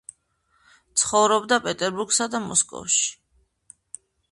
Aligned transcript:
ცხოვრობდა 1.01 1.59
პეტერბურგსა 1.67 2.29
და 2.37 2.43
მოსკოვში. 2.49 3.07